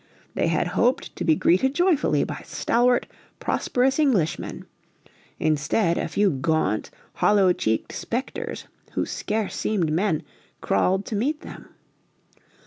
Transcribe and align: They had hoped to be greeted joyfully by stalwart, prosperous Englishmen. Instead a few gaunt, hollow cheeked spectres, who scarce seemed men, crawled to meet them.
They 0.33 0.47
had 0.47 0.65
hoped 0.69 1.15
to 1.15 1.23
be 1.23 1.35
greeted 1.35 1.75
joyfully 1.75 2.23
by 2.23 2.41
stalwart, 2.43 3.05
prosperous 3.39 3.99
Englishmen. 3.99 4.65
Instead 5.37 5.99
a 5.99 6.07
few 6.07 6.31
gaunt, 6.31 6.89
hollow 7.13 7.53
cheeked 7.53 7.93
spectres, 7.93 8.65
who 8.93 9.05
scarce 9.05 9.55
seemed 9.55 9.91
men, 9.93 10.23
crawled 10.59 11.05
to 11.05 11.15
meet 11.15 11.41
them. 11.41 11.67